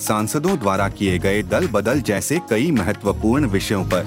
[0.00, 4.04] सांसदों द्वारा किए गए दल बदल जैसे कई महत्वपूर्ण विषयों पर।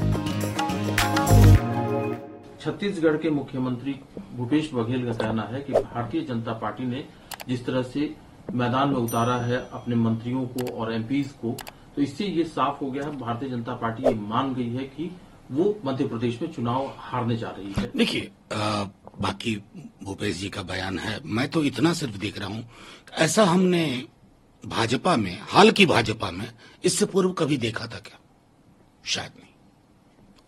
[2.62, 3.94] छत्तीसगढ़ के मुख्यमंत्री
[4.36, 7.04] भूपेश बघेल का कहना है कि भारतीय जनता पार्टी ने
[7.48, 8.14] जिस तरह से
[8.54, 11.56] मैदान में उतारा है अपने मंत्रियों को और एमपीज को
[11.96, 15.10] तो इससे ये साफ़ हो गया है भारतीय जनता पार्टी ये मान गई है कि
[15.52, 19.56] वो मध्य प्रदेश में चुनाव हारने जा रही है। देखिए बाकी
[20.04, 22.64] भूपेश जी का बयान है मैं तो इतना सिर्फ़ देख रहा हूँ।
[23.20, 23.84] ऐसा हमने
[24.64, 26.52] भाजपा में, हाल की भाजपा में,
[26.84, 28.20] इससे पूर्व कभी देखा था क्या?
[29.06, 29.54] शायद नहीं।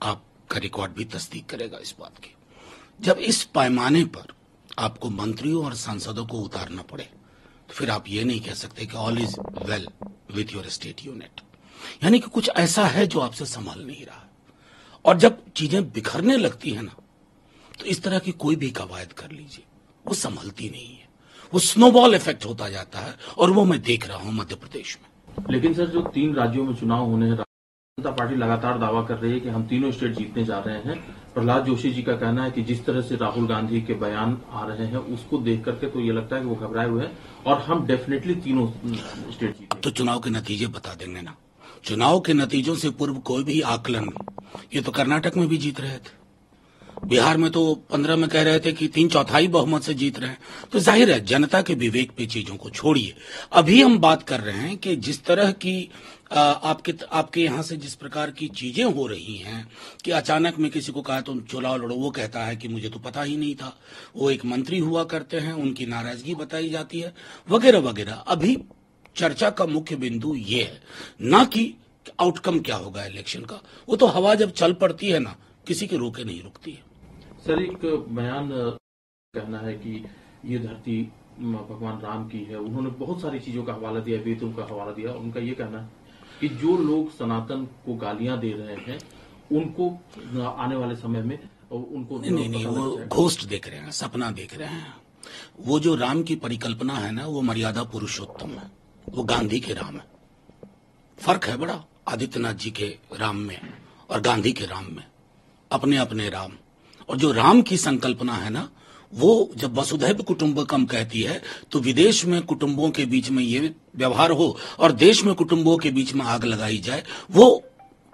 [0.02, 2.36] आपका रिकॉर्ड भी तस्दीक करेगा इस बात की।
[3.02, 4.34] जब इस पैमाने पर
[4.80, 7.04] आपको मंत्रियों और सांसदों को उतारना पड़े
[7.70, 9.88] तो फिर आप ये नहीं कह सकते कि all is well
[10.34, 11.42] with your state unit
[12.04, 14.24] यानी कि कुछ ऐसा है जो आपसे संभाल नहीं रहा।
[15.06, 16.96] और जब चीज़ें बिखरने लगती है ना
[17.80, 19.64] तो इस तरह की कोई भी कवायद कर लीजिए।
[20.06, 21.08] वो संभलती नहीं है।
[21.54, 25.46] वो स्नोबॉल इफ़ेक्ट होता जाता है और वो मैं देख रहा हूँ मध्य प्रदेश में।
[25.50, 29.32] लेकिन सर जो तीन राज्यों में चुनाव होने हैं जनता पार्टी लगातार दावा कर रही
[29.32, 30.96] है कि हम तीनों स्टेट जीतने जा रहे हैं।
[31.34, 34.66] प्रहलाद जोशी जी का कहना है कि जिस तरह से राहुल गांधी के बयान आ
[34.66, 37.62] रहे हैं उसको देख करके तो ये लगता है कि वो घबराए हुए हैं और
[37.62, 38.68] हम डेफिनेटली तीनों
[39.32, 41.36] स्टेट जीते तो चुनाव के नतीजे बता देंगे ना।
[41.86, 44.10] चुनाव के नतीजों से पूर्व कोई भी आकलन
[44.74, 46.22] ये तो कर्नाटक में भी जीत रहे थे।
[47.06, 50.30] बिहार में तो पंद्रह में कह रहे थे कि तीन चौथाई बहुमत से जीत रहे
[50.30, 50.38] हैं।
[50.72, 53.14] तो ज़ाहिर है, जनता के विवेक पे चीज़ों को छोड़िए।
[53.54, 55.90] अभी हम बात कर रहे हैं कि जिस तरह की
[56.34, 59.68] आपके आपके यहाँ से जिस प्रकार की चीज़ें हो रही हैं
[60.04, 62.90] कि अचानक में किसी को कहा तुम तो चुनाव लड़ो, वो कहता है कि मुझे
[62.90, 63.76] तो पता ही नहीं था।
[64.16, 67.14] वो एक मंत्री हुआ करते हैं, उनकी नाराज़गी बताई जाती है,
[67.50, 68.58] वगैरह वगैरह। अभी
[69.16, 70.82] चर्चा का मुख्य बिंदु ये है,
[71.24, 71.74] न कि
[72.20, 75.36] आउटकम क्या होगा इलेक्शन का। वो तो हवा जब चल पड़ती है ना,
[75.68, 76.93] किसी के रोके नहीं रुकती है।
[77.46, 78.50] सर एक बयान
[79.34, 79.94] कहना है कि
[80.46, 81.02] ये धरती
[81.40, 85.12] भगवान राम की है। उन्होंने बहुत सारी चीज़ों का हवाला दिया वेदों का हवाला दिया।
[85.14, 85.90] उनका ये कहना है
[86.40, 89.00] कि जो लोग सनातन को गालियाँ दे रहे हैं
[89.52, 89.90] उनको
[90.42, 91.38] आने वाले समय में
[91.72, 94.96] उनको नहीं नहीं, नहीं वो घोस्ट देख रहे हैं सपना देख रहे हैं।
[95.60, 98.72] वो जो राम की परिकल्पना है ना वो मर्यादा पुरुषोत्तम है।
[99.08, 100.06] वो गांधी के राम है।
[101.20, 103.60] फ़र्क है बड़ा आदित्यनाथ जी के राम में
[104.10, 105.06] और गांधी के राम में।
[105.72, 106.52] अपने अपने राम।
[107.10, 108.70] और जो राम की संकल्पना है ना,
[109.14, 111.42] वो जब वसुधैव कुटुंबकम कहती है
[111.72, 115.92] तो विदेश में कुटुंबों के बीच में ये व्यवहार हो और देश में कुटुंबों के
[115.92, 117.64] बीच में आग लगाई जाए, वो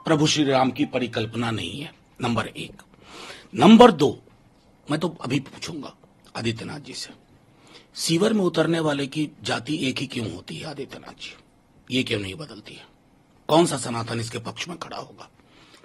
[0.05, 2.81] प्रभु श्री राम की परिकल्पना नहीं है, नंबर एक।
[3.55, 4.17] नंबर दो,
[4.87, 5.95] मैं तो अभी पूछूँगा
[6.37, 7.09] आदित्यनाथ जी से,
[7.95, 11.35] सीवर में उतरने वाले की जाति एक ही क्यों होती है आदित्यनाथ जी?
[11.87, 12.85] ये क्यों नहीं बदलती है?
[13.49, 15.29] कौन सा सनातन इसके पक्ष में खड़ा होगा?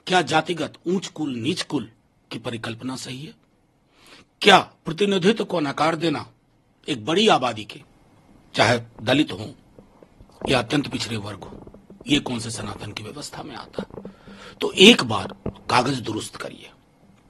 [0.07, 1.89] क्या जातिगत ऊंच कुल, नीच कुल
[2.34, 3.33] की परिकल्पना सही है?
[4.43, 6.27] क्या प्रतिनिधित्व को नकार देना
[6.89, 7.81] एक बड़ी आबादी के,
[8.55, 9.55] चाहे दलित हो
[10.49, 11.61] या अत्यंत पिछड़े वर्ग हो,
[12.06, 13.84] ये कौन से सनातन की व्यवस्था में आता
[14.61, 15.34] तो एक बार
[15.71, 16.71] कागज़ दुरुस्त करिए,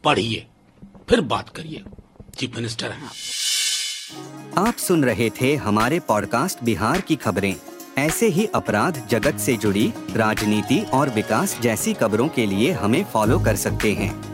[0.04, 0.46] पढ़िए,
[1.08, 1.82] फिर बात करिए।
[2.38, 3.10] चीफ मिनिस्टर हैं
[4.58, 7.54] आप सुन रहे थे हमारे पॉडकास्ट बिहार की खबरें।
[7.98, 13.38] ऐसे ही अपराध जगत से जुड़ी, राजनीति और विकास जैसी खबरों के लिए हमें फॉलो
[13.40, 14.33] कर सकते हैं।